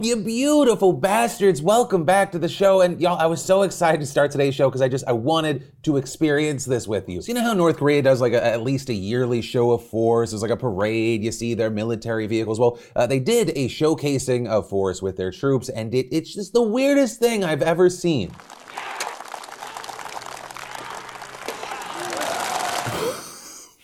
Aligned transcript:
you 0.00 0.16
beautiful 0.16 0.92
bastards? 0.92 1.62
Welcome 1.62 2.04
back 2.04 2.32
to 2.32 2.38
the 2.38 2.48
show. 2.48 2.82
And 2.82 3.00
y'all, 3.00 3.18
I 3.18 3.26
was 3.26 3.42
so 3.42 3.62
excited 3.62 4.00
to 4.00 4.06
start 4.06 4.30
today's 4.30 4.54
show 4.54 4.68
because 4.68 4.82
I 4.82 4.88
just 4.88 5.06
I 5.08 5.12
wanted 5.12 5.72
to 5.84 5.96
experience 5.96 6.64
this 6.64 6.86
with 6.86 7.08
you. 7.08 7.22
So 7.22 7.28
you 7.28 7.34
know 7.34 7.42
how 7.42 7.54
North 7.54 7.78
Korea 7.78 8.02
does 8.02 8.20
like 8.20 8.32
a, 8.32 8.44
at 8.44 8.62
least 8.62 8.88
a 8.90 8.94
yearly 8.94 9.40
show 9.40 9.70
of 9.72 9.86
force? 9.86 10.30
There's 10.30 10.42
like 10.42 10.50
a 10.50 10.56
parade. 10.56 11.22
You 11.22 11.32
see 11.32 11.54
their 11.54 11.70
military 11.70 12.26
vehicles. 12.26 12.60
Well, 12.60 12.78
uh, 12.94 13.06
they 13.06 13.18
did 13.18 13.50
a 13.50 13.68
showcasing 13.68 14.46
of 14.46 14.68
force 14.68 15.00
with 15.00 15.16
their 15.16 15.30
troops, 15.30 15.68
and 15.68 15.94
it, 15.94 16.08
it's 16.10 16.34
just 16.34 16.52
the 16.52 16.62
weirdest 16.62 17.18
thing 17.18 17.44
I've 17.44 17.62
ever 17.62 17.88
seen. 17.88 18.30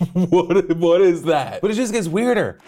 what, 0.12 0.76
what 0.76 1.00
is 1.00 1.22
that? 1.22 1.62
But 1.62 1.70
it 1.70 1.74
just 1.74 1.92
gets 1.92 2.08
weirder. 2.08 2.58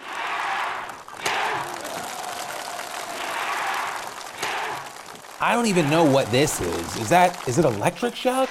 I 5.45 5.53
don't 5.53 5.67
even 5.67 5.87
know 5.91 6.03
what 6.03 6.25
this 6.31 6.59
is. 6.59 6.97
Is 6.97 7.09
that, 7.09 7.47
is 7.47 7.59
it 7.59 7.65
electric 7.65 8.15
shock? 8.15 8.49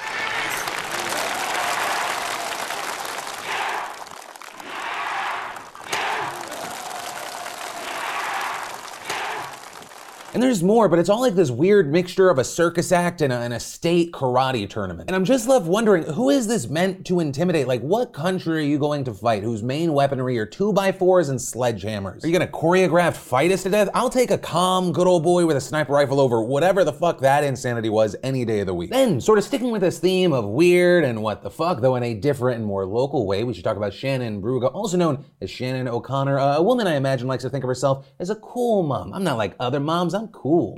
And 10.34 10.42
there's 10.42 10.64
more, 10.64 10.88
but 10.88 10.98
it's 10.98 11.08
all 11.08 11.20
like 11.20 11.36
this 11.36 11.52
weird 11.52 11.92
mixture 11.92 12.28
of 12.28 12.38
a 12.38 12.44
circus 12.44 12.90
act 12.90 13.22
and 13.22 13.32
a, 13.32 13.36
and 13.36 13.54
a, 13.54 13.60
state 13.60 14.10
karate 14.10 14.68
tournament. 14.68 15.08
And 15.08 15.14
I'm 15.14 15.24
just 15.24 15.46
left 15.46 15.64
wondering, 15.64 16.02
who 16.02 16.28
is 16.28 16.48
this 16.48 16.66
meant 16.66 17.06
to 17.06 17.20
intimidate? 17.20 17.68
Like, 17.68 17.82
what 17.82 18.12
country 18.12 18.58
are 18.58 18.60
you 18.60 18.76
going 18.76 19.04
to 19.04 19.14
fight 19.14 19.44
whose 19.44 19.62
main 19.62 19.92
weaponry 19.92 20.36
are 20.38 20.44
two 20.44 20.72
by 20.72 20.90
fours 20.90 21.28
and 21.28 21.38
sledgehammers? 21.38 22.24
Are 22.24 22.26
you 22.26 22.32
gonna 22.32 22.50
choreograph 22.50 23.14
fight 23.14 23.52
us 23.52 23.62
to 23.62 23.68
death? 23.68 23.88
I'll 23.94 24.10
take 24.10 24.32
a 24.32 24.38
calm, 24.38 24.90
good 24.90 25.06
old 25.06 25.22
boy 25.22 25.46
with 25.46 25.56
a 25.56 25.60
sniper 25.60 25.92
rifle 25.92 26.18
over 26.18 26.42
whatever 26.42 26.82
the 26.82 26.92
fuck 26.92 27.20
that 27.20 27.44
insanity 27.44 27.88
was 27.88 28.16
any 28.24 28.44
day 28.44 28.58
of 28.58 28.66
the 28.66 28.74
week. 28.74 28.91
Then, 28.91 29.20
sort 29.20 29.38
of 29.38 29.44
sticking 29.44 29.70
with 29.70 29.82
this 29.82 30.00
theme 30.00 30.32
of 30.32 30.46
weird 30.46 31.04
and 31.04 31.22
what 31.22 31.42
the 31.42 31.50
fuck, 31.50 31.80
though 31.80 31.94
in 31.94 32.02
a 32.02 32.12
different 32.12 32.58
and 32.58 32.66
more 32.66 32.84
local 32.84 33.28
way, 33.28 33.44
we 33.44 33.54
should 33.54 33.62
talk 33.62 33.76
about 33.76 33.94
Shannon 33.94 34.42
Brugha, 34.42 34.74
also 34.74 34.96
known 34.96 35.24
as 35.41 35.48
Shannon 35.48 35.86
O'Connor, 35.86 36.38
a 36.38 36.62
woman 36.62 36.88
I 36.88 36.96
imagine 36.96 37.28
likes 37.28 37.44
to 37.44 37.50
think 37.50 37.62
of 37.62 37.69
herself 37.69 38.08
as 38.19 38.30
a 38.30 38.36
cool 38.36 38.82
mom. 38.82 39.14
I'm 39.14 39.22
not 39.22 39.38
like 39.38 39.54
other 39.60 39.78
moms, 39.78 40.12
I'm 40.12 40.23
cool. 40.33 40.75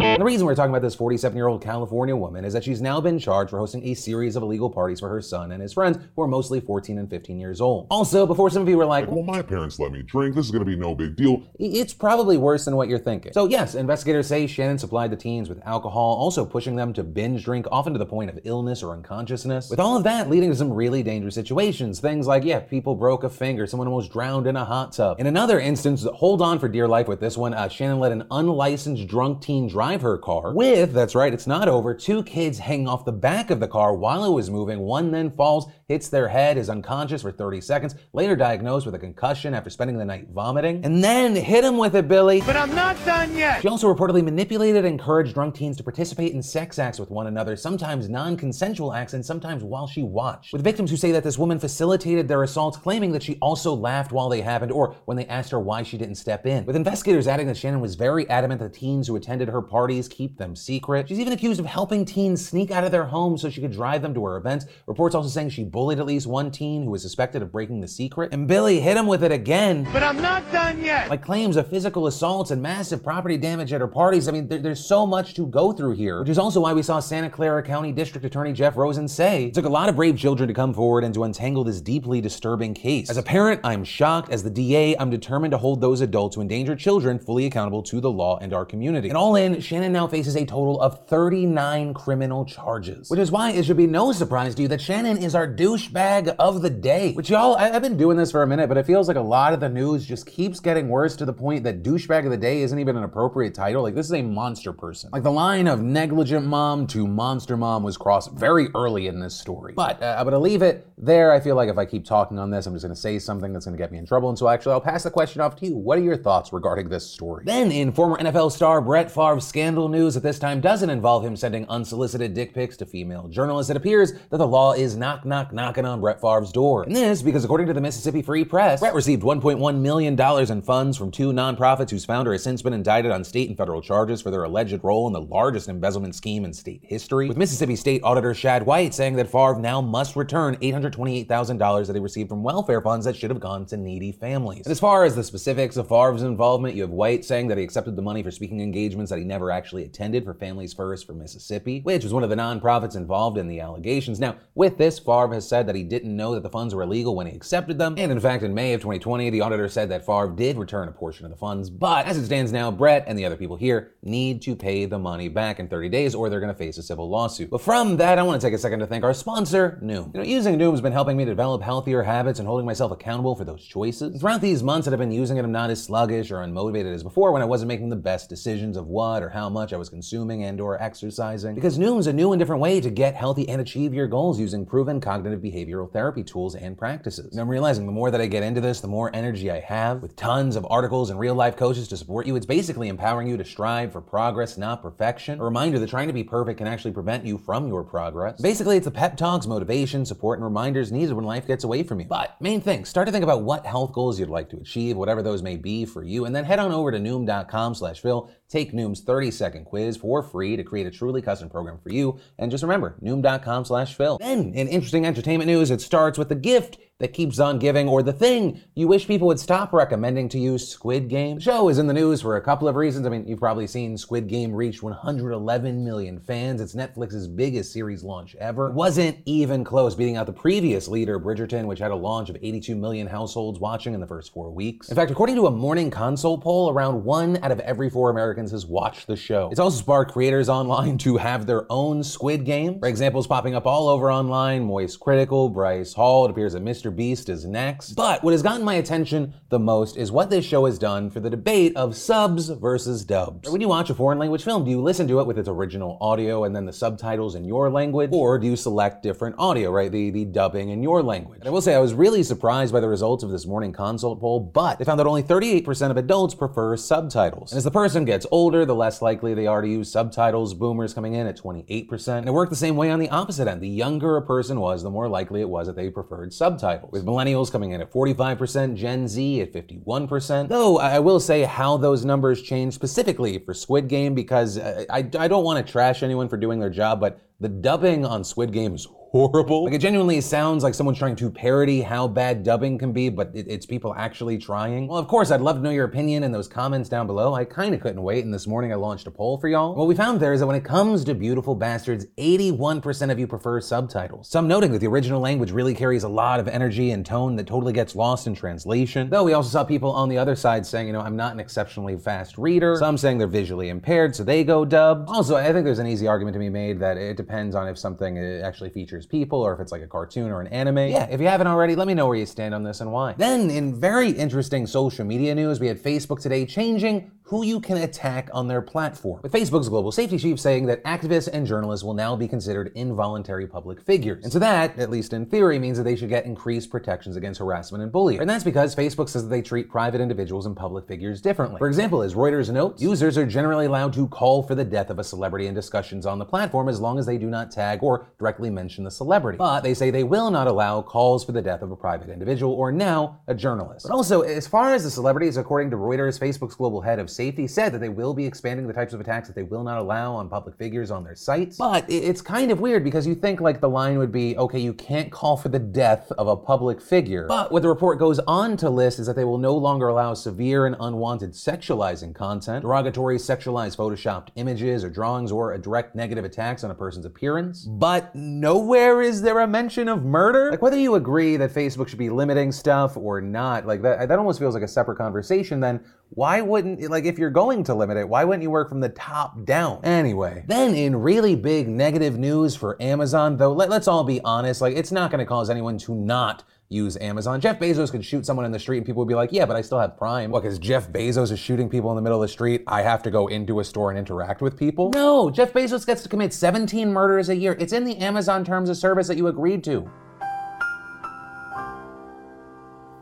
The 0.00 0.24
reason 0.24 0.46
we're 0.46 0.54
talking 0.54 0.70
about 0.70 0.80
this 0.80 0.94
47 0.94 1.36
year 1.36 1.46
old 1.46 1.62
California 1.62 2.16
woman 2.16 2.42
is 2.42 2.54
that 2.54 2.64
she's 2.64 2.80
now 2.80 3.02
been 3.02 3.18
charged 3.18 3.50
for 3.50 3.58
hosting 3.58 3.86
a 3.86 3.92
series 3.92 4.34
of 4.34 4.42
illegal 4.42 4.70
parties 4.70 4.98
for 4.98 5.10
her 5.10 5.20
son 5.20 5.52
and 5.52 5.60
his 5.60 5.74
friends, 5.74 5.98
who 6.16 6.22
are 6.22 6.26
mostly 6.26 6.58
14 6.58 6.96
and 6.96 7.10
15 7.10 7.38
years 7.38 7.60
old. 7.60 7.86
Also, 7.90 8.26
before 8.26 8.48
some 8.48 8.62
of 8.62 8.68
you 8.68 8.78
were 8.78 8.86
like, 8.86 9.10
well, 9.10 9.22
my 9.22 9.42
parents 9.42 9.78
let 9.78 9.92
me 9.92 10.02
drink, 10.02 10.34
this 10.34 10.46
is 10.46 10.52
gonna 10.52 10.64
be 10.64 10.74
no 10.74 10.94
big 10.94 11.16
deal. 11.16 11.42
It's 11.58 11.92
probably 11.92 12.38
worse 12.38 12.64
than 12.64 12.76
what 12.76 12.88
you're 12.88 12.98
thinking. 12.98 13.34
So, 13.34 13.46
yes, 13.46 13.74
investigators 13.74 14.26
say 14.26 14.46
Shannon 14.46 14.78
supplied 14.78 15.10
the 15.12 15.16
teens 15.16 15.50
with 15.50 15.60
alcohol, 15.66 16.16
also 16.16 16.46
pushing 16.46 16.76
them 16.76 16.94
to 16.94 17.02
binge 17.02 17.44
drink, 17.44 17.66
often 17.70 17.92
to 17.92 17.98
the 17.98 18.06
point 18.06 18.30
of 18.30 18.38
illness 18.44 18.82
or 18.82 18.94
unconsciousness. 18.94 19.68
With 19.68 19.80
all 19.80 19.98
of 19.98 20.04
that 20.04 20.30
leading 20.30 20.48
to 20.48 20.56
some 20.56 20.72
really 20.72 21.02
dangerous 21.02 21.34
situations. 21.34 22.00
Things 22.00 22.26
like, 22.26 22.44
yeah, 22.44 22.60
people 22.60 22.94
broke 22.94 23.22
a 23.22 23.28
finger, 23.28 23.66
someone 23.66 23.86
almost 23.86 24.12
drowned 24.12 24.46
in 24.46 24.56
a 24.56 24.64
hot 24.64 24.92
tub. 24.92 25.20
In 25.20 25.26
another 25.26 25.60
instance, 25.60 26.06
hold 26.14 26.40
on 26.40 26.58
for 26.58 26.70
dear 26.70 26.88
life 26.88 27.06
with 27.06 27.20
this 27.20 27.36
one, 27.36 27.52
uh, 27.52 27.68
Shannon 27.68 27.98
let 27.98 28.12
an 28.12 28.24
unlicensed 28.30 29.06
drunk 29.06 29.42
teen 29.42 29.68
drive 29.68 29.89
her 29.98 30.16
car 30.16 30.52
with, 30.52 30.92
that's 30.92 31.14
right, 31.14 31.34
it's 31.34 31.46
not 31.46 31.68
over, 31.68 31.94
two 31.94 32.22
kids 32.22 32.58
hanging 32.58 32.88
off 32.88 33.04
the 33.04 33.12
back 33.12 33.50
of 33.50 33.60
the 33.60 33.68
car 33.68 33.94
while 33.94 34.24
it 34.24 34.32
was 34.32 34.50
moving. 34.50 34.78
One 34.80 35.10
then 35.10 35.30
falls, 35.30 35.66
hits 35.90 36.08
their 36.08 36.28
head, 36.28 36.56
is 36.56 36.70
unconscious 36.70 37.22
for 37.22 37.32
30 37.32 37.60
seconds, 37.60 37.96
later 38.12 38.36
diagnosed 38.36 38.86
with 38.86 38.94
a 38.94 38.98
concussion 38.98 39.54
after 39.54 39.68
spending 39.68 39.98
the 39.98 40.04
night 40.04 40.28
vomiting, 40.30 40.84
and 40.84 41.02
then 41.02 41.34
hit 41.34 41.64
him 41.64 41.76
with 41.76 41.96
it, 41.96 42.06
Billy. 42.06 42.40
But 42.46 42.54
I'm 42.54 42.72
not 42.76 42.96
done 43.04 43.36
yet. 43.36 43.60
She 43.60 43.66
also 43.66 43.92
reportedly 43.92 44.22
manipulated 44.22 44.84
and 44.84 45.00
encouraged 45.00 45.34
drunk 45.34 45.56
teens 45.56 45.76
to 45.78 45.82
participate 45.82 46.32
in 46.32 46.44
sex 46.44 46.78
acts 46.78 47.00
with 47.00 47.10
one 47.10 47.26
another, 47.26 47.56
sometimes 47.56 48.08
non 48.08 48.36
consensual 48.36 48.94
acts, 48.94 49.14
and 49.14 49.26
sometimes 49.26 49.64
while 49.64 49.88
she 49.88 50.04
watched. 50.04 50.52
With 50.52 50.62
victims 50.62 50.92
who 50.92 50.96
say 50.96 51.10
that 51.10 51.24
this 51.24 51.36
woman 51.36 51.58
facilitated 51.58 52.28
their 52.28 52.44
assaults, 52.44 52.76
claiming 52.76 53.10
that 53.10 53.24
she 53.24 53.36
also 53.42 53.74
laughed 53.74 54.12
while 54.12 54.28
they 54.28 54.42
happened 54.42 54.70
or 54.70 54.94
when 55.06 55.16
they 55.16 55.26
asked 55.26 55.50
her 55.50 55.58
why 55.58 55.82
she 55.82 55.98
didn't 55.98 56.14
step 56.14 56.46
in. 56.46 56.66
With 56.66 56.76
investigators 56.76 57.26
adding 57.26 57.48
that 57.48 57.56
Shannon 57.56 57.80
was 57.80 57.96
very 57.96 58.30
adamant 58.30 58.60
that 58.60 58.74
teens 58.74 59.08
who 59.08 59.16
attended 59.16 59.48
her 59.48 59.60
parties 59.60 60.06
keep 60.06 60.38
them 60.38 60.54
secret. 60.54 61.08
She's 61.08 61.18
even 61.18 61.32
accused 61.32 61.58
of 61.58 61.66
helping 61.66 62.04
teens 62.04 62.46
sneak 62.46 62.70
out 62.70 62.84
of 62.84 62.92
their 62.92 63.06
homes 63.06 63.42
so 63.42 63.50
she 63.50 63.60
could 63.60 63.72
drive 63.72 64.02
them 64.02 64.14
to 64.14 64.24
her 64.24 64.36
events. 64.36 64.66
Reports 64.86 65.16
also 65.16 65.28
saying 65.28 65.50
she 65.50 65.64
bullied 65.80 65.98
at 65.98 66.04
least 66.04 66.26
one 66.26 66.50
teen 66.50 66.84
who 66.84 66.90
was 66.90 67.00
suspected 67.00 67.40
of 67.40 67.50
breaking 67.50 67.80
the 67.80 67.88
secret. 67.88 68.34
And 68.34 68.46
Billy 68.46 68.80
hit 68.80 68.98
him 68.98 69.06
with 69.06 69.24
it 69.24 69.32
again. 69.32 69.88
But 69.94 70.02
I'm 70.02 70.20
not 70.20 70.42
done 70.52 70.84
yet. 70.84 71.08
Like 71.08 71.22
claims 71.22 71.56
of 71.56 71.70
physical 71.70 72.06
assaults 72.06 72.50
and 72.50 72.60
massive 72.60 73.02
property 73.02 73.38
damage 73.38 73.72
at 73.72 73.80
her 73.80 73.88
parties. 73.88 74.28
I 74.28 74.32
mean, 74.32 74.46
there, 74.46 74.58
there's 74.58 74.84
so 74.84 75.06
much 75.06 75.32
to 75.36 75.46
go 75.46 75.72
through 75.72 75.92
here, 75.92 76.20
which 76.20 76.28
is 76.28 76.36
also 76.36 76.60
why 76.60 76.74
we 76.74 76.82
saw 76.82 77.00
Santa 77.00 77.30
Clara 77.30 77.62
County 77.62 77.92
District 77.92 78.26
Attorney 78.26 78.52
Jeff 78.52 78.76
Rosen 78.76 79.08
say 79.08 79.46
it 79.46 79.54
took 79.54 79.64
a 79.64 79.70
lot 79.70 79.88
of 79.88 79.96
brave 79.96 80.18
children 80.18 80.48
to 80.48 80.52
come 80.52 80.74
forward 80.74 81.02
and 81.02 81.14
to 81.14 81.24
untangle 81.24 81.64
this 81.64 81.80
deeply 81.80 82.20
disturbing 82.20 82.74
case. 82.74 83.08
As 83.08 83.16
a 83.16 83.22
parent, 83.22 83.62
I'm 83.64 83.82
shocked. 83.82 84.30
As 84.30 84.42
the 84.42 84.50
DA, 84.50 84.98
I'm 84.98 85.08
determined 85.08 85.52
to 85.52 85.58
hold 85.58 85.80
those 85.80 86.02
adults 86.02 86.36
who 86.36 86.42
endanger 86.42 86.76
children 86.76 87.18
fully 87.18 87.46
accountable 87.46 87.82
to 87.84 88.02
the 88.02 88.10
law 88.10 88.38
and 88.42 88.52
our 88.52 88.66
community. 88.66 89.08
And 89.08 89.16
all 89.16 89.34
in, 89.34 89.58
Shannon 89.62 89.92
now 89.92 90.06
faces 90.06 90.36
a 90.36 90.44
total 90.44 90.78
of 90.82 91.06
39 91.06 91.94
criminal 91.94 92.44
charges. 92.44 93.08
Which 93.08 93.18
is 93.18 93.30
why 93.30 93.52
it 93.52 93.64
should 93.64 93.78
be 93.78 93.86
no 93.86 94.12
surprise 94.12 94.54
to 94.56 94.60
you 94.60 94.68
that 94.68 94.82
Shannon 94.82 95.16
is 95.16 95.34
our 95.34 95.46
douchebag 95.70 96.34
of 96.38 96.62
the 96.62 96.70
day. 96.70 97.12
Which 97.12 97.30
y'all, 97.30 97.54
I, 97.54 97.68
have 97.68 97.82
been 97.82 97.96
doing 97.96 98.16
this 98.16 98.32
for 98.32 98.42
a 98.42 98.46
minute, 98.46 98.68
but 98.68 98.76
it 98.76 98.86
feels 98.86 99.06
like 99.06 99.16
a 99.16 99.20
lot 99.20 99.52
of 99.52 99.60
the 99.60 99.68
news 99.68 100.04
just 100.04 100.26
keeps 100.26 100.58
getting 100.58 100.88
worse 100.88 101.14
to 101.16 101.24
the 101.24 101.32
point 101.32 101.62
that 101.64 101.82
douchebag 101.82 102.24
of 102.24 102.30
the 102.30 102.36
day 102.36 102.62
isn't 102.62 102.78
even 102.78 102.96
an 102.96 103.04
appropriate 103.04 103.54
title. 103.54 103.82
Like 103.82 103.94
this 103.94 104.06
is 104.06 104.12
a 104.12 104.22
monster 104.22 104.72
person. 104.72 105.10
Like 105.12 105.22
the 105.22 105.30
line 105.30 105.68
of 105.68 105.80
negligent 105.80 106.46
mom 106.46 106.86
to 106.88 107.06
monster 107.06 107.56
mom 107.56 107.82
was 107.84 107.96
crossed 107.96 108.32
very 108.32 108.68
early 108.74 109.06
in 109.06 109.20
this 109.20 109.34
story. 109.34 109.72
But 109.74 110.02
uh, 110.02 110.16
I'm 110.18 110.24
gonna 110.24 110.40
leave 110.40 110.62
it 110.62 110.86
there. 110.98 111.32
I 111.32 111.40
feel 111.40 111.54
like 111.54 111.68
if 111.68 111.78
I 111.78 111.84
keep 111.84 112.04
talking 112.04 112.38
on 112.38 112.50
this, 112.50 112.66
I'm 112.66 112.74
just 112.74 112.84
gonna 112.84 112.96
say 112.96 113.18
something 113.18 113.52
that's 113.52 113.64
gonna 113.64 113.76
get 113.76 113.92
me 113.92 113.98
in 113.98 114.06
trouble. 114.06 114.28
And 114.28 114.38
so 114.38 114.48
actually, 114.48 114.72
I'll 114.72 114.80
pass 114.80 115.04
the 115.04 115.10
question 115.10 115.40
off 115.40 115.54
to 115.56 115.66
you. 115.66 115.76
What 115.76 115.98
are 115.98 116.02
your 116.02 116.16
thoughts 116.16 116.52
regarding 116.52 116.88
this 116.88 117.08
story? 117.08 117.44
Then, 117.46 117.70
in 117.70 117.92
former 117.92 118.16
NFL 118.18 118.50
star 118.52 118.80
Brett 118.80 119.10
Favre's 119.10 119.46
scandal 119.46 119.88
news 119.88 120.16
at 120.16 120.22
this 120.22 120.38
time 120.38 120.60
doesn't 120.60 120.90
involve 120.90 121.24
him 121.24 121.36
sending 121.36 121.66
unsolicited 121.68 122.34
dick 122.34 122.54
pics 122.54 122.76
to 122.78 122.86
female 122.86 123.28
journalists, 123.28 123.70
it 123.70 123.76
appears 123.76 124.14
that 124.30 124.38
the 124.38 124.46
law 124.46 124.72
is 124.72 124.96
knock 124.96 125.24
knock 125.24 125.52
knocking 125.60 125.84
on 125.84 126.00
Brett 126.00 126.20
Favre's 126.20 126.52
door. 126.52 126.84
And 126.84 126.94
this 126.94 127.22
because 127.22 127.44
according 127.44 127.66
to 127.66 127.72
the 127.72 127.80
Mississippi 127.80 128.22
Free 128.22 128.44
Press, 128.44 128.80
Brett 128.80 128.94
received 128.94 129.22
$1.1 129.22 129.80
million 129.80 130.18
in 130.50 130.62
funds 130.62 130.96
from 130.96 131.10
two 131.10 131.32
nonprofits 131.32 131.90
whose 131.90 132.04
founder 132.04 132.32
has 132.32 132.42
since 132.42 132.62
been 132.62 132.72
indicted 132.72 133.10
on 133.10 133.24
state 133.24 133.48
and 133.48 133.58
federal 133.58 133.82
charges 133.82 134.22
for 134.22 134.30
their 134.30 134.44
alleged 134.44 134.82
role 134.82 135.06
in 135.06 135.12
the 135.12 135.20
largest 135.20 135.68
embezzlement 135.68 136.14
scheme 136.14 136.44
in 136.44 136.52
state 136.52 136.80
history. 136.84 137.28
With 137.28 137.36
Mississippi 137.36 137.76
State 137.76 138.02
Auditor 138.02 138.34
Shad 138.34 138.64
White 138.64 138.94
saying 138.94 139.16
that 139.16 139.30
Favre 139.30 139.58
now 139.58 139.80
must 139.80 140.16
return 140.16 140.56
$828,000 140.56 141.86
that 141.86 141.94
he 141.94 142.00
received 142.00 142.28
from 142.28 142.42
welfare 142.42 142.80
funds 142.80 143.04
that 143.04 143.16
should 143.16 143.30
have 143.30 143.40
gone 143.40 143.66
to 143.66 143.76
needy 143.76 144.12
families. 144.12 144.66
And 144.66 144.72
as 144.72 144.80
far 144.80 145.04
as 145.04 145.14
the 145.14 145.24
specifics 145.24 145.76
of 145.76 145.88
Favre's 145.88 146.22
involvement, 146.22 146.74
you 146.74 146.82
have 146.82 146.90
White 146.90 147.24
saying 147.24 147.48
that 147.48 147.58
he 147.58 147.64
accepted 147.64 147.96
the 147.96 148.02
money 148.02 148.22
for 148.22 148.30
speaking 148.30 148.60
engagements 148.60 149.10
that 149.10 149.18
he 149.18 149.24
never 149.24 149.50
actually 149.50 149.84
attended 149.84 150.24
for 150.24 150.34
Families 150.34 150.72
First 150.72 151.06
for 151.06 151.12
Mississippi, 151.12 151.80
which 151.80 152.04
was 152.04 152.12
one 152.12 152.24
of 152.24 152.30
the 152.30 152.36
nonprofits 152.36 152.96
involved 152.96 153.38
in 153.38 153.48
the 153.48 153.60
allegations. 153.60 154.20
Now, 154.20 154.36
with 154.54 154.78
this, 154.78 154.98
Favre 154.98 155.34
has 155.34 155.39
said 155.48 155.66
that 155.66 155.74
he 155.74 155.82
didn't 155.82 156.16
know 156.16 156.34
that 156.34 156.42
the 156.42 156.50
funds 156.50 156.74
were 156.74 156.82
illegal 156.82 157.14
when 157.14 157.26
he 157.26 157.34
accepted 157.34 157.78
them, 157.78 157.94
and 157.98 158.12
in 158.12 158.20
fact, 158.20 158.42
in 158.42 158.54
May 158.54 158.72
of 158.72 158.80
2020, 158.80 159.30
the 159.30 159.40
auditor 159.40 159.68
said 159.68 159.88
that 159.90 160.06
Favre 160.06 160.34
did 160.34 160.56
return 160.56 160.88
a 160.88 160.92
portion 160.92 161.24
of 161.24 161.30
the 161.30 161.36
funds, 161.36 161.70
but 161.70 162.06
as 162.06 162.16
it 162.16 162.26
stands 162.26 162.52
now, 162.52 162.70
Brett 162.70 163.04
and 163.06 163.18
the 163.18 163.24
other 163.24 163.36
people 163.36 163.56
here 163.56 163.92
need 164.02 164.42
to 164.42 164.56
pay 164.56 164.84
the 164.84 164.98
money 164.98 165.28
back 165.28 165.58
in 165.58 165.68
30 165.68 165.88
days 165.88 166.14
or 166.14 166.28
they're 166.28 166.40
going 166.40 166.52
to 166.52 166.58
face 166.58 166.78
a 166.78 166.82
civil 166.82 167.08
lawsuit. 167.08 167.50
But 167.50 167.60
from 167.60 167.96
that, 167.98 168.18
I 168.18 168.22
want 168.22 168.40
to 168.40 168.46
take 168.46 168.54
a 168.54 168.58
second 168.58 168.80
to 168.80 168.86
thank 168.86 169.04
our 169.04 169.14
sponsor, 169.14 169.78
Noom. 169.82 170.14
You 170.14 170.20
know, 170.20 170.26
using 170.26 170.58
Noom 170.58 170.72
has 170.72 170.80
been 170.80 170.92
helping 170.92 171.16
me 171.16 171.24
develop 171.24 171.62
healthier 171.62 172.02
habits 172.02 172.38
and 172.38 172.48
holding 172.48 172.66
myself 172.66 172.92
accountable 172.92 173.36
for 173.36 173.44
those 173.44 173.64
choices. 173.64 174.20
Throughout 174.20 174.40
these 174.40 174.62
months 174.62 174.86
that 174.86 174.92
I've 174.92 174.98
been 174.98 175.12
using 175.12 175.36
it, 175.36 175.44
I'm 175.44 175.52
not 175.52 175.70
as 175.70 175.82
sluggish 175.82 176.30
or 176.30 176.38
unmotivated 176.38 176.94
as 176.94 177.02
before 177.02 177.32
when 177.32 177.42
I 177.42 177.46
wasn't 177.46 177.68
making 177.68 177.88
the 177.88 177.96
best 177.96 178.28
decisions 178.28 178.76
of 178.76 178.86
what 178.86 179.22
or 179.22 179.28
how 179.28 179.48
much 179.48 179.72
I 179.72 179.76
was 179.76 179.88
consuming 179.88 180.44
and 180.44 180.60
or 180.60 180.80
exercising. 180.82 181.54
Because 181.54 181.78
Noom's 181.78 182.06
a 182.06 182.12
new 182.12 182.32
and 182.32 182.40
different 182.40 182.60
way 182.60 182.80
to 182.80 182.90
get 182.90 183.14
healthy 183.14 183.48
and 183.48 183.60
achieve 183.60 183.94
your 183.94 184.06
goals 184.06 184.40
using 184.40 184.66
proven 184.66 185.00
cognitive 185.00 185.29
behavioral 185.38 185.92
therapy 185.92 186.22
tools 186.22 186.54
and 186.54 186.76
practices. 186.76 187.32
And 187.32 187.40
I'm 187.40 187.48
realizing 187.48 187.86
the 187.86 187.92
more 187.92 188.10
that 188.10 188.20
I 188.20 188.26
get 188.26 188.42
into 188.42 188.60
this, 188.60 188.80
the 188.80 188.88
more 188.88 189.14
energy 189.14 189.50
I 189.50 189.60
have 189.60 190.02
with 190.02 190.16
tons 190.16 190.56
of 190.56 190.66
articles 190.70 191.10
and 191.10 191.18
real 191.18 191.34
life 191.34 191.56
coaches 191.56 191.88
to 191.88 191.96
support 191.96 192.26
you. 192.26 192.36
It's 192.36 192.46
basically 192.46 192.88
empowering 192.88 193.28
you 193.28 193.36
to 193.36 193.44
strive 193.44 193.92
for 193.92 194.00
progress, 194.00 194.58
not 194.58 194.82
perfection. 194.82 195.40
A 195.40 195.44
reminder 195.44 195.78
that 195.78 195.90
trying 195.90 196.08
to 196.08 196.12
be 196.12 196.24
perfect 196.24 196.58
can 196.58 196.66
actually 196.66 196.92
prevent 196.92 197.24
you 197.24 197.38
from 197.38 197.68
your 197.68 197.84
progress. 197.84 198.40
Basically, 198.40 198.76
it's 198.76 198.84
the 198.86 198.90
pep 198.90 199.16
talks, 199.16 199.46
motivation, 199.46 200.04
support, 200.04 200.38
and 200.38 200.44
reminders 200.44 200.90
needed 200.90 201.12
when 201.12 201.24
life 201.24 201.46
gets 201.46 201.64
away 201.64 201.82
from 201.82 202.00
you. 202.00 202.06
But 202.06 202.40
main 202.40 202.60
thing, 202.60 202.84
start 202.84 203.06
to 203.06 203.12
think 203.12 203.24
about 203.24 203.42
what 203.42 203.66
health 203.66 203.92
goals 203.92 204.18
you'd 204.18 204.28
like 204.28 204.48
to 204.50 204.56
achieve, 204.56 204.96
whatever 204.96 205.22
those 205.22 205.42
may 205.42 205.56
be 205.56 205.84
for 205.84 206.02
you, 206.02 206.24
and 206.24 206.34
then 206.34 206.44
head 206.44 206.58
on 206.58 206.72
over 206.72 206.90
to 206.90 206.98
noom.com 206.98 207.74
slash 207.74 208.00
Phil. 208.00 208.30
Take 208.50 208.74
Noom's 208.74 209.00
30 209.00 209.30
second 209.30 209.64
quiz 209.64 209.96
for 209.96 210.22
free 210.22 210.56
to 210.56 210.64
create 210.64 210.86
a 210.86 210.90
truly 210.90 211.22
custom 211.22 211.48
program 211.48 211.78
for 211.78 211.92
you. 211.92 212.18
And 212.36 212.50
just 212.50 212.62
remember, 212.62 212.96
noom.com 213.00 213.64
slash 213.64 213.94
Phil. 213.94 214.18
Then, 214.18 214.52
in 214.54 214.66
interesting 214.66 215.06
entertainment 215.06 215.46
news, 215.46 215.70
it 215.70 215.80
starts 215.80 216.18
with 216.18 216.28
the 216.28 216.34
gift 216.34 216.78
that 217.00 217.12
keeps 217.12 217.40
on 217.40 217.58
giving, 217.58 217.88
or 217.88 218.02
the 218.02 218.12
thing 218.12 218.60
you 218.74 218.86
wish 218.86 219.06
people 219.06 219.26
would 219.26 219.40
stop 219.40 219.72
recommending 219.72 220.28
to 220.28 220.38
you, 220.38 220.58
Squid 220.58 221.08
Game? 221.08 221.36
The 221.36 221.42
show 221.42 221.68
is 221.68 221.78
in 221.78 221.86
the 221.86 221.94
news 221.94 222.20
for 222.20 222.36
a 222.36 222.40
couple 222.40 222.68
of 222.68 222.76
reasons. 222.76 223.06
I 223.06 223.10
mean, 223.10 223.26
you've 223.26 223.40
probably 223.40 223.66
seen 223.66 223.96
Squid 223.96 224.28
Game 224.28 224.52
reach 224.52 224.82
111 224.82 225.84
million 225.84 226.20
fans. 226.20 226.60
It's 226.60 226.74
Netflix's 226.74 227.26
biggest 227.26 227.72
series 227.72 228.04
launch 228.04 228.36
ever. 228.36 228.68
It 228.68 228.74
wasn't 228.74 229.18
even 229.24 229.64
close, 229.64 229.94
beating 229.94 230.16
out 230.16 230.26
the 230.26 230.32
previous 230.32 230.88
leader, 230.88 231.18
Bridgerton, 231.18 231.66
which 231.66 231.78
had 231.78 231.90
a 231.90 231.96
launch 231.96 232.28
of 232.28 232.36
82 232.36 232.76
million 232.76 233.06
households 233.06 233.58
watching 233.58 233.94
in 233.94 234.00
the 234.00 234.06
first 234.06 234.32
four 234.32 234.50
weeks. 234.50 234.90
In 234.90 234.96
fact, 234.96 235.10
according 235.10 235.36
to 235.36 235.46
a 235.46 235.50
morning 235.50 235.90
consult 235.90 236.42
poll, 236.42 236.70
around 236.70 237.02
one 237.02 237.38
out 237.42 237.50
of 237.50 237.60
every 237.60 237.88
four 237.88 238.10
Americans 238.10 238.50
has 238.50 238.66
watched 238.66 239.06
the 239.06 239.16
show. 239.16 239.48
It's 239.50 239.60
also 239.60 239.78
sparked 239.78 240.12
creators 240.12 240.48
online 240.48 240.98
to 240.98 241.16
have 241.16 241.46
their 241.46 241.64
own 241.70 242.04
Squid 242.04 242.44
Game. 242.44 242.78
For 242.78 242.88
examples 242.88 243.26
popping 243.26 243.54
up 243.54 243.66
all 243.66 243.88
over 243.88 244.12
online, 244.12 244.68
MoistCr1TiKaL, 244.68 245.52
Bryce 245.52 245.94
Hall, 245.94 246.26
it 246.26 246.30
appears 246.30 246.52
that 246.52 246.64
Mr. 246.64 246.89
Beast 246.90 247.28
is 247.28 247.44
next. 247.44 247.94
But 247.94 248.22
what 248.22 248.32
has 248.32 248.42
gotten 248.42 248.64
my 248.64 248.74
attention 248.74 249.34
the 249.48 249.58
most 249.58 249.96
is 249.96 250.12
what 250.12 250.30
this 250.30 250.44
show 250.44 250.66
has 250.66 250.78
done 250.78 251.10
for 251.10 251.20
the 251.20 251.30
debate 251.30 251.76
of 251.76 251.96
subs 251.96 252.48
versus 252.48 253.04
dubs. 253.04 253.50
When 253.50 253.60
you 253.60 253.68
watch 253.68 253.90
a 253.90 253.94
foreign 253.94 254.18
language 254.18 254.44
film, 254.44 254.64
do 254.64 254.70
you 254.70 254.80
listen 254.80 255.08
to 255.08 255.20
it 255.20 255.26
with 255.26 255.38
its 255.38 255.48
original 255.48 255.98
audio 256.00 256.44
and 256.44 256.54
then 256.54 256.66
the 256.66 256.72
subtitles 256.72 257.34
in 257.34 257.44
your 257.44 257.70
language? 257.70 258.10
Or 258.12 258.38
do 258.38 258.46
you 258.46 258.56
select 258.56 259.02
different 259.02 259.36
audio, 259.38 259.70
right? 259.70 259.90
The, 259.90 260.10
the 260.10 260.24
dubbing 260.24 260.70
in 260.70 260.82
your 260.82 261.02
language. 261.02 261.40
And 261.40 261.48
I 261.48 261.50
will 261.50 261.62
say 261.62 261.74
I 261.74 261.80
was 261.80 261.94
really 261.94 262.22
surprised 262.22 262.72
by 262.72 262.80
the 262.80 262.88
results 262.88 263.22
of 263.22 263.30
this 263.30 263.46
morning 263.46 263.72
consult 263.72 264.20
poll, 264.20 264.40
but 264.40 264.78
they 264.78 264.84
found 264.84 265.00
that 265.00 265.06
only 265.06 265.22
38% 265.22 265.90
of 265.90 265.96
adults 265.96 266.34
prefer 266.34 266.76
subtitles. 266.76 267.52
And 267.52 267.58
as 267.58 267.64
the 267.64 267.70
person 267.70 268.04
gets 268.04 268.26
older, 268.30 268.64
the 268.64 268.74
less 268.74 269.02
likely 269.02 269.34
they 269.34 269.46
are 269.46 269.62
to 269.62 269.68
use 269.68 269.90
subtitles, 269.90 270.54
boomers 270.54 270.94
coming 270.94 271.14
in 271.14 271.26
at 271.26 271.36
28%. 271.36 272.18
And 272.18 272.28
it 272.28 272.32
worked 272.32 272.50
the 272.50 272.56
same 272.56 272.76
way 272.76 272.90
on 272.90 272.98
the 272.98 273.08
opposite 273.10 273.48
end. 273.48 273.60
The 273.60 273.68
younger 273.68 274.16
a 274.16 274.22
person 274.22 274.60
was, 274.60 274.82
the 274.82 274.90
more 274.90 275.08
likely 275.08 275.40
it 275.40 275.48
was 275.48 275.66
that 275.66 275.76
they 275.76 275.90
preferred 275.90 276.32
subtitles. 276.32 276.79
With 276.90 277.04
millennials 277.04 277.50
coming 277.50 277.72
in 277.72 277.80
at 277.80 277.92
45%, 277.92 278.74
Gen 278.74 279.08
Z 279.08 279.40
at 279.40 279.52
51%. 279.52 280.48
Though 280.48 280.78
I 280.78 280.98
will 280.98 281.20
say 281.20 281.42
how 281.42 281.76
those 281.76 282.04
numbers 282.04 282.42
change 282.42 282.74
specifically 282.74 283.38
for 283.38 283.54
Squid 283.54 283.88
Game 283.88 284.14
because 284.14 284.58
I, 284.58 284.86
I, 284.90 284.98
I 285.18 285.28
don't 285.28 285.44
want 285.44 285.64
to 285.64 285.72
trash 285.72 286.02
anyone 286.02 286.28
for 286.28 286.36
doing 286.36 286.60
their 286.60 286.70
job, 286.70 287.00
but 287.00 287.20
the 287.40 287.48
dubbing 287.48 288.04
on 288.04 288.22
Squid 288.22 288.52
Game 288.52 288.74
is 288.74 288.86
horrible. 289.10 289.64
Like 289.64 289.74
it 289.74 289.80
genuinely 289.80 290.20
sounds 290.20 290.62
like 290.62 290.72
someone's 290.72 290.98
trying 290.98 291.16
to 291.16 291.30
parody 291.30 291.80
how 291.80 292.06
bad 292.06 292.44
dubbing 292.44 292.78
can 292.78 292.92
be, 292.92 293.08
but 293.08 293.30
it, 293.34 293.46
it's 293.48 293.66
people 293.66 293.92
actually 293.96 294.38
trying. 294.38 294.86
Well, 294.86 294.98
of 294.98 295.08
course, 295.08 295.32
I'd 295.32 295.40
love 295.40 295.56
to 295.56 295.62
know 295.62 295.70
your 295.70 295.84
opinion 295.84 296.22
in 296.22 296.30
those 296.30 296.46
comments 296.46 296.88
down 296.88 297.08
below. 297.08 297.34
I 297.34 297.44
kind 297.44 297.74
of 297.74 297.80
couldn't 297.80 298.02
wait, 298.02 298.24
and 298.24 298.32
this 298.32 298.46
morning 298.46 298.72
I 298.72 298.76
launched 298.76 299.08
a 299.08 299.10
poll 299.10 299.38
for 299.38 299.48
y'all. 299.48 299.74
What 299.74 299.88
we 299.88 299.96
found 299.96 300.20
there 300.20 300.32
is 300.32 300.40
that 300.40 300.46
when 300.46 300.54
it 300.54 300.64
comes 300.64 301.02
to 301.04 301.14
beautiful 301.14 301.56
bastards, 301.56 302.06
81% 302.18 303.10
of 303.10 303.18
you 303.18 303.26
prefer 303.26 303.60
subtitles. 303.60 304.30
Some 304.30 304.46
noting 304.46 304.70
that 304.72 304.78
the 304.78 304.86
original 304.86 305.20
language 305.20 305.50
really 305.50 305.74
carries 305.74 306.04
a 306.04 306.08
lot 306.08 306.38
of 306.38 306.46
energy 306.46 306.92
and 306.92 307.04
tone 307.04 307.34
that 307.36 307.48
totally 307.48 307.72
gets 307.72 307.96
lost 307.96 308.28
in 308.28 308.34
translation. 308.34 309.10
Though 309.10 309.24
we 309.24 309.32
also 309.32 309.50
saw 309.50 309.64
people 309.64 309.90
on 309.90 310.08
the 310.08 310.18
other 310.18 310.36
side 310.36 310.64
saying, 310.64 310.86
you 310.86 310.92
know, 310.92 311.00
I'm 311.00 311.16
not 311.16 311.32
an 311.32 311.40
exceptionally 311.40 311.96
fast 311.96 312.38
reader. 312.38 312.76
Some 312.76 312.96
saying 312.96 313.18
they're 313.18 313.26
visually 313.26 313.70
impaired, 313.70 314.14
so 314.14 314.22
they 314.22 314.44
go 314.44 314.64
dubbed. 314.64 315.08
Also, 315.08 315.34
I 315.34 315.52
think 315.52 315.64
there's 315.64 315.80
an 315.80 315.88
easy 315.88 316.06
argument 316.06 316.34
to 316.34 316.38
be 316.38 316.50
made 316.50 316.78
that 316.78 316.96
it 316.96 317.16
depends 317.16 317.29
on 317.30 317.68
if 317.68 317.78
something 317.78 318.18
uh, 318.18 318.42
actually 318.44 318.70
features 318.70 319.06
people 319.06 319.40
or 319.40 319.54
if 319.54 319.60
it's 319.60 319.72
like 319.72 319.82
a 319.82 319.86
cartoon 319.86 320.30
or 320.30 320.40
an 320.40 320.46
anime. 320.48 320.78
Yeah, 320.78 321.06
if 321.10 321.20
you 321.20 321.28
haven't 321.28 321.46
already, 321.46 321.76
let 321.76 321.86
me 321.86 321.94
know 321.94 322.06
where 322.06 322.16
you 322.16 322.26
stand 322.26 322.54
on 322.54 322.62
this 322.62 322.80
and 322.80 322.92
why. 322.92 323.14
Then, 323.16 323.50
in 323.50 323.74
very 323.74 324.10
interesting 324.10 324.66
social 324.66 325.04
media 325.04 325.34
news, 325.34 325.60
we 325.60 325.68
had 325.68 325.80
Facebook 325.80 326.20
today 326.20 326.44
changing 326.44 327.10
who 327.30 327.44
you 327.44 327.60
can 327.60 327.76
attack 327.76 328.28
on 328.32 328.48
their 328.48 328.60
platform. 328.60 329.20
With 329.22 329.30
Facebook's 329.30 329.68
global 329.68 329.92
safety 329.92 330.18
chief 330.18 330.40
saying 330.40 330.66
that 330.66 330.82
activists 330.82 331.28
and 331.32 331.46
journalists 331.46 331.84
will 331.84 331.94
now 331.94 332.16
be 332.16 332.26
considered 332.26 332.72
involuntary 332.74 333.46
public 333.46 333.80
figures. 333.80 334.24
And 334.24 334.32
so 334.32 334.40
that, 334.40 334.76
at 334.80 334.90
least 334.90 335.12
in 335.12 335.26
theory, 335.26 335.56
means 335.60 335.78
that 335.78 335.84
they 335.84 335.94
should 335.94 336.08
get 336.08 336.24
increased 336.24 336.70
protections 336.70 337.14
against 337.14 337.38
harassment 337.38 337.84
and 337.84 337.92
bullying. 337.92 338.20
And 338.20 338.28
that's 338.28 338.42
because 338.42 338.74
Facebook 338.74 339.08
says 339.08 339.22
that 339.22 339.28
they 339.28 339.42
treat 339.42 339.70
private 339.70 340.00
individuals 340.00 340.44
and 340.44 340.56
public 340.56 340.88
figures 340.88 341.20
differently. 341.20 341.58
For 341.58 341.68
example, 341.68 342.02
as 342.02 342.14
Reuters 342.14 342.50
notes, 342.50 342.82
users 342.82 343.16
are 343.16 343.26
generally 343.26 343.66
allowed 343.66 343.92
to 343.92 344.08
call 344.08 344.42
for 344.42 344.56
the 344.56 344.64
death 344.64 344.90
of 344.90 344.98
a 344.98 345.04
celebrity 345.04 345.46
in 345.46 345.54
discussions 345.54 346.06
on 346.06 346.18
the 346.18 346.24
platform 346.24 346.68
as 346.68 346.80
long 346.80 346.98
as 346.98 347.06
they 347.06 347.16
do 347.16 347.30
not 347.30 347.52
tag 347.52 347.80
or 347.80 348.08
directly 348.18 348.50
mention 348.50 348.82
the 348.82 348.90
celebrity. 348.90 349.38
But 349.38 349.60
they 349.60 349.74
say 349.74 349.92
they 349.92 350.02
will 350.02 350.32
not 350.32 350.48
allow 350.48 350.82
calls 350.82 351.24
for 351.24 351.30
the 351.30 351.42
death 351.42 351.62
of 351.62 351.70
a 351.70 351.76
private 351.76 352.10
individual 352.10 352.54
or 352.54 352.72
now 352.72 353.20
a 353.28 353.34
journalist. 353.34 353.86
But 353.88 353.94
also, 353.94 354.22
as 354.22 354.48
far 354.48 354.74
as 354.74 354.82
the 354.82 354.90
celebrities, 354.90 355.36
according 355.36 355.70
to 355.70 355.76
Reuters, 355.76 356.18
Facebook's 356.18 356.56
global 356.56 356.80
head 356.80 356.98
of 356.98 357.08
safety 357.20 357.46
said 357.46 357.70
that 357.70 357.80
they 357.80 357.90
will 357.90 358.14
be 358.14 358.24
expanding 358.24 358.66
the 358.66 358.72
types 358.72 358.94
of 358.94 359.00
attacks 359.00 359.28
that 359.28 359.34
they 359.34 359.42
will 359.42 359.62
not 359.62 359.76
allow 359.76 360.14
on 360.14 360.26
public 360.26 360.56
figures 360.56 360.90
on 360.90 361.04
their 361.04 361.14
sites. 361.14 361.58
But 361.58 361.84
it's 361.86 362.22
kind 362.22 362.50
of 362.50 362.60
weird 362.60 362.82
because 362.82 363.06
you 363.06 363.14
think 363.14 363.42
like 363.42 363.60
the 363.60 363.68
line 363.68 363.98
would 363.98 364.10
be, 364.10 364.38
okay, 364.38 364.58
you 364.58 364.72
can't 364.72 365.12
call 365.12 365.36
for 365.36 365.50
the 365.50 365.58
death 365.58 366.10
of 366.12 366.28
a 366.28 366.34
public 366.34 366.80
figure. 366.80 367.26
But 367.28 367.52
what 367.52 367.60
the 367.60 367.68
report 367.68 367.98
goes 367.98 368.20
on 368.20 368.56
to 368.56 368.70
list 368.70 368.98
is 368.98 369.06
that 369.06 369.16
they 369.16 369.24
will 369.24 369.36
no 369.36 369.54
longer 369.54 369.88
allow 369.88 370.14
severe 370.14 370.64
and 370.64 370.74
unwanted 370.80 371.32
sexualizing 371.32 372.14
content, 372.14 372.62
derogatory 372.62 373.18
sexualized 373.18 373.76
photoshopped 373.76 374.28
images 374.36 374.82
or 374.82 374.88
drawings, 374.88 375.30
or 375.30 375.52
a 375.52 375.58
direct 375.60 375.94
negative 375.94 376.24
attacks 376.24 376.64
on 376.64 376.70
a 376.70 376.74
person's 376.74 377.04
appearance. 377.04 377.64
But 377.66 378.14
nowhere 378.14 379.02
is 379.02 379.20
there 379.20 379.40
a 379.40 379.46
mention 379.46 379.88
of 379.90 380.04
murder. 380.04 380.52
Like 380.52 380.62
whether 380.62 380.78
you 380.78 380.94
agree 380.94 381.36
that 381.36 381.52
Facebook 381.52 381.88
should 381.88 381.98
be 381.98 382.08
limiting 382.08 382.50
stuff 382.50 382.96
or 382.96 383.20
not, 383.20 383.66
like 383.66 383.82
that, 383.82 384.08
that 384.08 384.18
almost 384.18 384.38
feels 384.38 384.54
like 384.54 384.62
a 384.62 384.68
separate 384.68 384.96
conversation 384.96 385.60
then 385.60 385.80
why 386.10 386.40
wouldn't 386.40 386.90
like 386.90 387.04
if 387.10 387.18
you're 387.18 387.28
going 387.28 387.62
to 387.62 387.74
limit 387.74 387.96
it 387.96 388.08
why 388.08 388.24
wouldn't 388.24 388.42
you 388.42 388.50
work 388.50 388.68
from 388.68 388.80
the 388.80 388.88
top 388.88 389.44
down 389.44 389.84
anyway 389.84 390.44
then 390.46 390.74
in 390.74 390.96
really 390.96 391.34
big 391.34 391.68
negative 391.68 392.18
news 392.18 392.56
for 392.56 392.80
amazon 392.80 393.36
though 393.36 393.52
let, 393.52 393.70
us 393.70 393.86
all 393.86 394.04
be 394.04 394.20
honest 394.22 394.60
like 394.60 394.76
it's 394.76 394.92
not 394.92 395.10
to 395.10 395.26
cause 395.26 395.50
anyone 395.50 395.76
to 395.76 395.94
not 395.94 396.44
use 396.70 396.96
Amazon. 396.98 397.40
Jeff 397.40 397.58
Bezos 397.58 397.90
could 397.90 398.04
shoot 398.04 398.24
someone 398.24 398.46
in 398.46 398.52
the 398.52 398.58
street 398.58 398.78
and 398.78 398.86
people 398.86 399.00
would 399.00 399.08
be 399.08 399.14
like, 399.14 399.32
yeah, 399.32 399.44
but 399.44 399.56
I 399.56 399.60
still 399.60 399.80
have 399.80 399.98
Prime. 399.98 400.30
What, 400.30 400.44
because 400.44 400.58
Jeff 400.58 400.90
Bezos 400.90 401.32
is 401.32 401.38
shooting 401.38 401.68
people 401.68 401.90
in 401.90 401.96
the 401.96 402.02
middle 402.02 402.22
of 402.22 402.26
the 402.26 402.32
street, 402.32 402.62
I 402.66 402.82
have 402.82 403.02
to 403.02 403.10
go 403.10 403.26
into 403.26 403.58
a 403.58 403.64
store 403.64 403.90
and 403.90 403.98
interact 403.98 404.40
with 404.40 404.56
people? 404.56 404.90
No, 404.94 405.30
Jeff 405.30 405.52
Bezos 405.52 405.84
gets 405.84 406.02
to 406.04 406.08
commit 406.08 406.32
17 406.32 406.90
murders 406.90 407.28
a 407.28 407.36
year. 407.36 407.56
It's 407.58 407.72
in 407.72 407.84
the 407.84 407.96
Amazon 407.98 408.44
terms 408.44 408.70
of 408.70 408.76
service 408.76 409.08
that 409.08 409.16
you 409.16 409.26
agreed 409.26 409.64
to. 409.64 409.90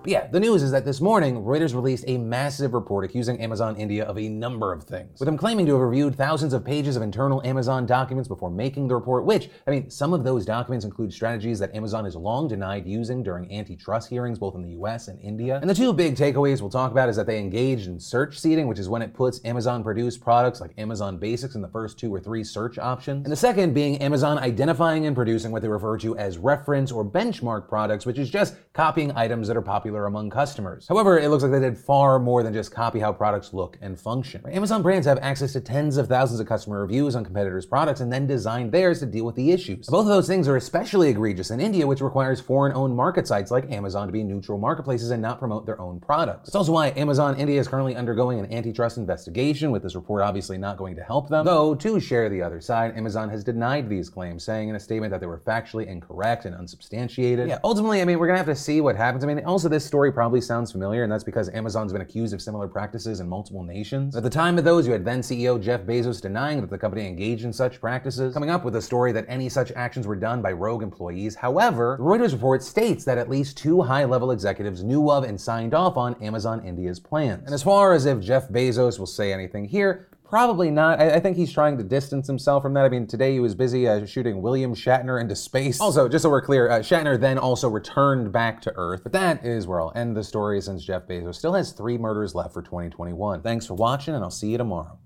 Yeah, 0.09 0.27
the 0.27 0.41
news 0.41 0.63
is 0.63 0.71
that 0.71 0.87
this 0.87 1.03
morning, 1.03 1.43
Reuters 1.43 1.75
released 1.75 2.05
a 2.07 2.17
massive 2.17 2.73
report 2.73 3.05
accusing 3.05 3.39
Amazon 3.43 3.77
India 3.77 4.05
of 4.07 4.17
a 4.17 4.27
number 4.27 4.73
of 4.73 4.83
things, 4.83 5.21
with 5.21 5.27
them 5.27 5.37
claiming 5.37 5.67
to 5.67 5.73
have 5.73 5.83
reviewed 5.83 6.17
thousands 6.17 6.55
of 6.55 6.65
pages 6.65 6.97
of 6.97 7.03
internal 7.03 7.45
Amazon 7.45 7.85
documents 7.85 8.27
before 8.27 8.51
making 8.51 8.89
the 8.89 8.95
report, 8.95 9.27
which, 9.27 9.51
I 9.67 9.71
mean, 9.71 9.91
some 9.91 10.15
of 10.15 10.25
those 10.25 10.47
documents 10.47 10.87
include 10.87 11.13
strategies 11.13 11.59
that 11.59 11.75
Amazon 11.75 12.07
has 12.07 12.17
long 12.17 12.49
denied 12.49 12.87
using 12.87 13.23
during 13.23 13.53
antitrust 13.53 14.09
hearings 14.09 14.39
both 14.39 14.55
in 14.55 14.63
the 14.63 14.71
US 14.71 15.09
and 15.09 15.21
India. 15.21 15.59
And 15.61 15.69
the 15.69 15.75
two 15.75 15.93
big 15.93 16.17
takeaways 16.17 16.63
we'll 16.63 16.71
talk 16.71 16.91
about 16.91 17.11
is 17.11 17.17
that 17.17 17.27
they 17.27 17.39
engaged 17.39 17.87
in 17.87 18.01
search 18.01 18.39
seeding, 18.39 18.67
which 18.67 18.79
is 18.79 18.89
when 18.89 19.03
it 19.03 19.13
puts 19.13 19.45
Amazon 19.45 19.85
produced 19.85 20.23
products 20.23 20.59
like 20.59 20.71
Amazon 20.79 21.19
Basics 21.19 21.55
in 21.55 21.61
the 21.61 21.69
first 21.69 21.99
two 21.99 22.15
or 22.15 22.19
three 22.19 22.45
search 22.45 22.79
options. 22.79 23.27
And 23.27 23.33
the 23.33 23.37
second 23.37 23.75
being 23.75 23.99
Amazon 23.99 24.39
identifying 24.39 25.05
and 25.05 25.15
producing 25.15 25.53
what 25.53 25.61
they 25.61 25.69
refer 25.69 25.99
to 25.99 26.17
as 26.17 26.39
reference 26.39 26.91
or 26.91 27.05
benchmark 27.05 27.69
products, 27.69 28.07
which 28.07 28.19
is 28.19 28.31
just 28.31 28.57
copying 28.73 29.13
items 29.15 29.49
that 29.49 29.57
are 29.57 29.63
popular 29.63 29.98
popular 29.99 30.07
among 30.07 30.31
customers. 30.31 30.87
However, 30.89 31.19
it 31.19 31.29
looks 31.29 31.43
like 31.43 31.53
they 31.53 31.61
did 31.61 31.77
far 31.77 32.19
more 32.19 32.43
than 32.43 32.53
just 32.53 32.73
copy 32.73 33.01
how 33.01 33.13
products 33.13 33.53
look 33.53 33.77
and 33.81 33.99
function. 33.99 34.43
Amazon 34.51 34.83
brands 34.83 35.07
have 35.07 35.19
access 35.19 35.53
to 35.53 35.61
tens 35.61 35.97
of 35.97 36.07
thousands 36.07 36.41
of 36.41 36.47
customer 36.47 36.81
reviews 36.81 37.17
on 37.17 37.25
competitors' 37.25 37.67
products 37.67 38.01
and 38.01 38.13
then 38.13 38.27
design 38.27 38.71
theirs 38.71 39.01
to 39.01 39.07
deal 39.07 39.25
with 39.25 39.35
the 39.35 39.51
issues. 39.51 39.87
Both 39.87 40.03
of 40.03 40.09
those 40.09 40.27
things 40.27 40.49
are 40.49 40.57
especially 40.57 41.09
egregious 41.09 41.51
in 41.51 41.61
India, 41.61 41.87
which 41.87 42.01
requires 42.01 42.41
foreign 42.41 42.75
owned 42.75 42.95
market 42.95 43.27
sites 43.27 43.51
like 43.51 43.71
Amazon 43.71 44.07
to 44.07 44.13
be 44.13 44.23
neutral 44.23 44.59
marketplaces 44.59 45.11
and 45.11 45.21
not 45.21 45.39
promote 45.39 45.67
their 45.67 45.81
own 45.81 46.01
products. 46.01 46.49
It's 46.49 46.57
also 46.57 46.73
why 46.73 46.93
Amazon 46.97 47.37
India 47.39 47.61
is 47.61 47.69
currently 47.69 47.97
undergoing 47.97 48.39
an 48.39 48.53
antitrust 48.53 48.99
investigation, 48.99 49.71
with 49.71 49.83
this 49.83 49.95
report 49.95 50.23
obviously 50.23 50.59
not 50.59 50.77
going 50.77 50.95
to 50.97 51.03
help 51.03 51.29
them. 51.29 51.45
Though, 51.45 51.75
to 51.75 52.01
share 52.01 52.29
the 52.29 52.43
other 52.43 52.61
side, 52.61 52.97
Amazon 52.97 53.29
has 53.31 53.43
denied 53.45 53.89
these 53.89 54.09
claims, 54.09 54.45
saying 54.45 54.69
in 54.69 54.77
a 54.77 54.81
statement 54.81 55.11
that 55.11 55.21
they 55.21 55.27
were 55.27 55.41
factually 55.41 55.87
incorrect 55.87 56.45
and 56.45 56.55
unsubstantiated. 56.55 57.49
Yeah, 57.49 57.59
ultimately, 57.65 58.01
I 58.01 58.05
mean, 58.05 58.19
we're 58.19 58.27
gonna 58.27 58.39
have 58.39 58.47
to 58.47 58.55
see 58.55 58.81
what 58.81 58.97
happens. 58.97 59.25
I 59.25 59.27
mean, 59.27 59.45
also, 59.45 59.69
this 59.69 59.85
story 59.89 60.13
probably 60.13 60.41
sounds 60.41 60.71
familiar, 60.71 61.03
and 61.03 61.11
that's 61.11 61.25
because 61.25 61.49
Amazon's 61.49 61.93
been 61.93 62.03
accused 62.03 62.33
of 62.33 62.41
similar 62.41 62.69
practices 62.69 63.19
in 63.19 63.29
multiple 63.29 63.65
nations. 63.65 64.15
At 64.15 64.23
the 64.23 64.31
time 64.31 64.59
of 64.59 64.65
those, 64.65 64.87
you 64.87 64.93
had 64.93 65.05
then 65.05 65.21
CEO 65.21 65.61
Jeff 65.61 65.81
Bezos 65.81 66.21
denying 66.21 66.61
that 66.61 66.71
the 66.71 66.79
company 66.79 67.07
engaged 67.07 67.45
in 67.45 67.53
such 67.53 67.81
practices, 67.81 68.35
coming 68.35 68.51
up 68.51 68.65
with 68.65 68.77
a 68.77 68.83
story 68.83 69.11
that 69.13 69.25
any 69.27 69.49
such 69.49 69.73
actions 69.73 70.07
were 70.07 70.15
done 70.15 70.43
by 70.43 70.53
rogue 70.53 70.83
employees. 70.83 71.35
However, 71.35 71.97
the 71.99 72.05
Reuters 72.05 72.33
report 72.33 72.63
states 72.63 73.05
that 73.07 73.19
at 73.19 73.29
least 73.29 73.57
two 73.57 73.83
high 73.83 74.05
level 74.05 74.31
executives 74.31 74.85
knew 74.85 75.11
of 75.11 75.25
and 75.25 75.41
signed 75.41 75.75
off 75.75 75.97
on 75.97 76.15
Amazon 76.23 76.65
India's 76.65 77.01
plans. 77.01 77.45
And 77.47 77.55
as 77.55 77.63
far 77.63 77.95
as 77.95 78.07
if 78.07 78.21
Jeff 78.21 78.49
Bezos 78.49 78.99
will 78.99 79.07
say 79.07 79.33
anything 79.33 79.65
here, 79.65 80.09
Probably 80.29 80.71
not. 80.71 81.01
I, 81.01 81.15
I, 81.15 81.21
think 81.21 81.39
he's 81.39 81.53
trying 81.53 81.79
to 81.79 81.85
distance 81.85 82.27
himself 82.27 82.63
from 82.63 82.75
that. 82.75 82.85
I 82.85 82.91
mean, 82.91 83.07
today 83.07 83.33
he 83.33 83.41
was 83.41 83.55
busy 83.55 83.89
uh, 83.89 84.05
shooting 84.05 84.43
William 84.43 84.75
Shatner 84.75 85.19
into 85.19 85.35
space. 85.35 85.81
Also, 85.81 86.07
just 86.07 86.23
so 86.23 86.29
we're 86.29 86.43
clear, 86.43 86.71
uh, 86.71 86.81
Shatner 86.81 87.19
then 87.19 87.39
also 87.39 87.69
returned 87.69 88.31
back 88.31 88.61
to 88.63 88.73
Earth. 88.77 89.03
But 89.03 89.13
that 89.13 89.45
is 89.45 89.67
where 89.67 89.81
I'll 89.81 89.93
end 89.95 90.17
the 90.17 90.25
story 90.25 90.61
since 90.61 90.85
Jeff 90.85 91.07
Bezos 91.07 91.37
still 91.37 91.55
has 91.55 91.73
three 91.73 91.97
murders 91.97 92.35
left 92.35 92.53
for 92.53 92.61
2021. 92.61 93.41
Thanks 93.41 93.65
for 93.65 93.75
watching, 93.75 94.15
and 94.15 94.23
I'll 94.23 94.31
see 94.31 94.51
you 94.51 94.59
tomorrow. 94.59 94.99